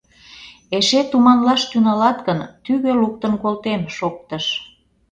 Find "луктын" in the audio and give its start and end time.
3.01-3.33